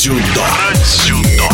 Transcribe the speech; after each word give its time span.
сюда. 0.00 0.22
Брать 0.34 0.86
сюда. 0.86 1.50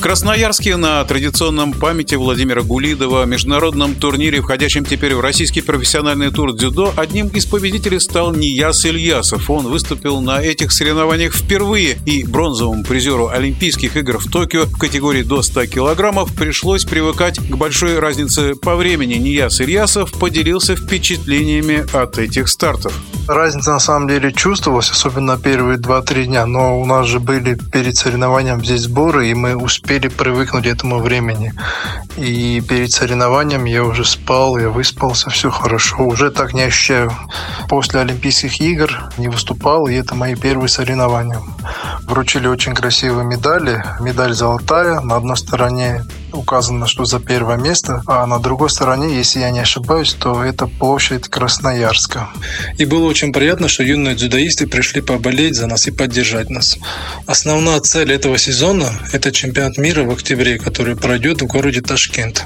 Красноярске 0.00 0.76
на 0.76 1.04
традиционном 1.04 1.74
памяти 1.74 2.14
Владимира 2.14 2.62
Гулидова 2.62 3.26
международном 3.26 3.94
турнире, 3.94 4.40
входящем 4.40 4.86
теперь 4.86 5.14
в 5.14 5.20
российский 5.20 5.60
профессиональный 5.60 6.30
тур 6.30 6.54
дзюдо, 6.54 6.94
одним 6.96 7.28
из 7.28 7.44
победителей 7.44 8.00
стал 8.00 8.34
Нияс 8.34 8.86
Ильясов. 8.86 9.50
Он 9.50 9.66
выступил 9.66 10.22
на 10.22 10.40
этих 10.40 10.72
соревнованиях 10.72 11.34
впервые, 11.34 11.98
и 12.06 12.24
бронзовому 12.24 12.84
призеру 12.84 13.28
Олимпийских 13.28 13.98
игр 13.98 14.18
в 14.18 14.30
Токио 14.30 14.64
в 14.64 14.78
категории 14.78 15.22
до 15.22 15.42
100 15.42 15.66
килограммов 15.66 16.34
пришлось 16.34 16.86
привыкать 16.86 17.38
к 17.38 17.54
большой 17.54 17.98
разнице 17.98 18.54
по 18.54 18.76
времени. 18.76 19.16
Нияс 19.16 19.60
Ильясов 19.60 20.10
поделился 20.12 20.74
впечатлениями 20.74 21.84
от 21.94 22.16
этих 22.16 22.48
стартов. 22.48 22.94
Разница 23.26 23.72
на 23.72 23.78
самом 23.78 24.06
деле 24.06 24.32
чувствовалась, 24.32 24.90
особенно 24.90 25.38
первые 25.38 25.78
2-3 25.78 26.24
дня, 26.26 26.46
но 26.46 26.78
у 26.78 26.84
нас 26.84 27.06
же 27.06 27.20
были 27.20 27.54
перед 27.54 27.96
соревнованием 27.96 28.62
здесь 28.62 28.82
сборы, 28.82 29.28
и 29.28 29.34
мы 29.34 29.56
успели 29.56 30.08
привыкнуть 30.08 30.64
к 30.64 30.66
этому 30.66 30.98
времени. 30.98 31.54
И 32.18 32.60
перед 32.60 32.92
соревнованием 32.92 33.64
я 33.64 33.82
уже 33.82 34.04
спал, 34.04 34.58
я 34.58 34.68
выспался, 34.68 35.30
все 35.30 35.50
хорошо, 35.50 36.04
уже 36.04 36.30
так 36.30 36.52
не 36.52 36.62
ощущаю. 36.62 37.12
После 37.68 38.00
Олимпийских 38.00 38.60
игр 38.60 39.10
не 39.16 39.28
выступал, 39.28 39.86
и 39.86 39.94
это 39.94 40.14
мои 40.14 40.34
первые 40.34 40.68
соревнования. 40.68 41.40
Вручили 42.02 42.46
очень 42.46 42.74
красивые 42.74 43.24
медали. 43.24 43.82
Медаль 44.00 44.34
золотая, 44.34 45.00
на 45.00 45.16
одной 45.16 45.38
стороне 45.38 46.04
указано, 46.34 46.86
что 46.86 47.04
за 47.04 47.20
первое 47.20 47.56
место, 47.56 48.02
а 48.06 48.26
на 48.26 48.38
другой 48.38 48.70
стороне, 48.70 49.16
если 49.16 49.40
я 49.40 49.50
не 49.50 49.60
ошибаюсь, 49.60 50.14
то 50.14 50.42
это 50.42 50.66
площадь 50.66 51.28
Красноярска. 51.28 52.28
И 52.78 52.84
было 52.84 53.06
очень 53.06 53.32
приятно, 53.32 53.68
что 53.68 53.82
юные 53.82 54.14
дзюдоисты 54.14 54.66
пришли 54.66 55.00
поболеть 55.00 55.56
за 55.56 55.66
нас 55.66 55.86
и 55.86 55.90
поддержать 55.90 56.50
нас. 56.50 56.76
Основная 57.26 57.80
цель 57.80 58.12
этого 58.12 58.38
сезона– 58.38 58.86
это 59.12 59.32
чемпионат 59.32 59.78
мира 59.78 60.04
в 60.04 60.10
октябре, 60.10 60.58
который 60.58 60.96
пройдет 60.96 61.42
в 61.42 61.46
городе 61.46 61.80
Ташкент. 61.80 62.44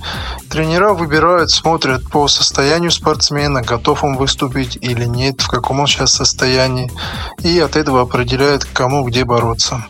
Тренера 0.49 0.93
выбирают, 0.93 1.51
смотрят 1.51 2.09
по 2.11 2.29
состоянию 2.29 2.91
спортсмена, 2.91 3.63
готов 3.63 4.05
он 4.05 4.17
выступить 4.17 4.79
или 4.81 5.05
нет, 5.05 5.41
в 5.41 5.49
каком 5.49 5.81
он 5.81 5.87
сейчас 5.87 6.13
состоянии, 6.13 6.91
и 7.43 7.59
от 7.59 7.77
этого 7.77 8.03
определяют, 8.03 8.65
кому 8.65 9.05
где 9.05 9.25
бороться. 9.25 9.85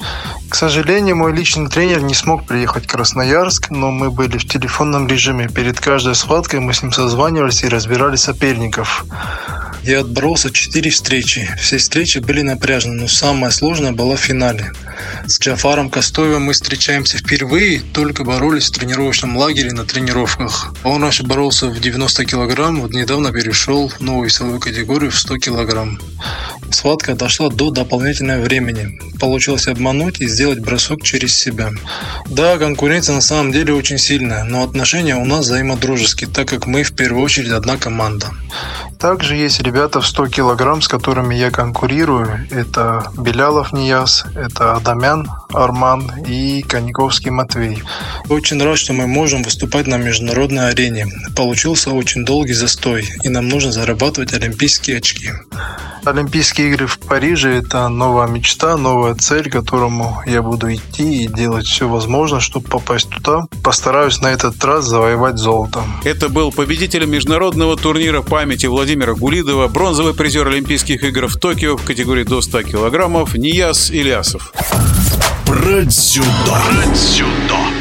К 0.48 0.54
сожалению, 0.54 1.16
мой 1.16 1.34
личный 1.34 1.68
тренер 1.68 2.02
не 2.02 2.14
смог 2.14 2.46
приехать 2.46 2.84
в 2.84 2.88
Красноярск, 2.88 3.70
но 3.70 3.90
мы 3.90 4.10
были 4.10 4.38
в 4.38 4.48
телефонном 4.48 5.06
режиме. 5.06 5.48
Перед 5.48 5.78
каждой 5.78 6.14
схваткой 6.14 6.60
мы 6.60 6.72
с 6.72 6.82
ним 6.82 6.90
созванивались 6.90 7.64
и 7.64 7.68
разбирали 7.68 8.16
соперников. 8.16 9.04
Я 9.82 10.00
отбрался 10.00 10.50
четыре 10.50 10.90
встречи. 10.90 11.48
Все 11.60 11.76
встречи 11.76 12.18
были 12.18 12.42
напряжены, 12.42 13.02
но 13.02 13.08
самое 13.08 13.52
сложное 13.52 13.92
было 13.92 14.16
в 14.16 14.20
финале. 14.20 14.72
С 15.26 15.38
Джафаром 15.38 15.90
Костоевым 15.90 16.44
мы 16.44 16.52
встречаемся 16.52 17.18
впервые, 17.18 17.80
только 17.80 18.24
боролись 18.24 18.68
в 18.68 18.72
тренировочном 18.72 19.36
лагере 19.36 19.72
на 19.72 19.84
тренировках. 19.84 20.74
Он 20.82 21.02
раньше 21.02 21.24
боролся 21.24 21.68
в 21.68 21.78
90 21.78 22.24
килограмм, 22.24 22.80
вот 22.80 22.90
недавно 22.90 23.32
перешел 23.32 23.88
в 23.88 24.00
новую 24.00 24.26
весовую 24.26 24.60
категорию 24.60 25.10
в 25.10 25.18
100 25.18 25.38
килограмм. 25.38 25.98
Схватка 26.70 27.14
дошла 27.14 27.48
до 27.48 27.70
дополнительного 27.70 28.42
времени. 28.42 28.98
Получилось 29.18 29.68
обмануть 29.68 30.20
и 30.20 30.28
сделать 30.28 30.60
бросок 30.60 31.02
через 31.02 31.34
себя. 31.34 31.70
Да, 32.26 32.58
конкуренция 32.58 33.14
на 33.14 33.20
самом 33.20 33.52
деле 33.52 33.72
очень 33.72 33.98
сильная, 33.98 34.44
но 34.44 34.62
отношения 34.62 35.16
у 35.16 35.24
нас 35.24 35.46
взаимодружеские, 35.46 36.28
так 36.28 36.48
как 36.48 36.66
мы 36.66 36.82
в 36.82 36.92
первую 36.92 37.24
очередь 37.24 37.50
одна 37.50 37.76
команда. 37.76 38.28
Также 38.98 39.36
есть 39.36 39.60
ребята 39.60 40.00
в 40.00 40.06
100 40.06 40.28
килограмм, 40.28 40.82
с 40.82 40.88
которыми 40.88 41.34
я 41.34 41.50
конкурирую. 41.50 42.48
Это 42.50 43.12
Белялов 43.16 43.72
Нияс, 43.72 44.24
это 44.34 44.74
Адамян 44.74 45.28
Арман 45.52 46.10
и 46.26 46.62
Коньковский 46.62 47.30
Матвей. 47.30 47.82
Очень 48.28 48.62
рад, 48.62 48.76
что 48.76 48.92
мы 48.92 49.06
можем 49.06 49.42
выступать 49.44 49.86
на 49.86 49.98
международной 49.98 50.70
арене. 50.70 51.06
Получился 51.36 51.90
очень 51.90 52.24
долгий 52.24 52.54
застой, 52.54 53.08
и 53.22 53.28
нам 53.28 53.48
нужно 53.48 53.70
зарабатывать 53.70 54.32
олимпийские 54.32 54.98
очки. 54.98 55.30
Олимпийские 56.04 56.68
игры 56.68 56.86
в 56.86 56.98
Париже– 56.98 57.50
это 57.58 57.88
новая 57.88 58.28
мечта, 58.28 58.76
новая 58.76 59.14
цель, 59.14 59.50
к 59.50 59.52
которому 59.52 60.22
я 60.26 60.42
буду 60.42 60.72
идти 60.72 61.24
и 61.24 61.26
делать 61.26 61.66
все 61.66 61.88
возможное, 61.88 62.40
чтобы 62.40 62.68
попасть 62.68 63.10
туда. 63.10 63.46
Постараюсь 63.62 64.20
на 64.20 64.28
этот 64.28 64.62
раз 64.64 64.86
завоевать 64.86 65.36
золото. 65.36 65.82
Это 66.04 66.28
был 66.28 66.50
победитель 66.52 67.04
международного 67.04 67.76
турнира 67.76 68.22
памяти 68.22 68.66
Владимира 68.88 69.12
Гулидова, 69.12 69.68
бронзовый 69.68 70.14
призер 70.14 70.48
Олимпийских 70.48 71.04
игр 71.04 71.26
в 71.26 71.36
Токио 71.36 71.76
в 71.76 71.84
категории 71.84 72.24
до 72.24 72.40
100 72.40 72.62
килограммов 72.62 73.34
Нияс 73.34 73.90
Ильясов. 73.90 74.50
Брать 75.46 75.92
сюда. 75.92 76.26
Брать 76.46 76.96
сюда. 76.96 77.77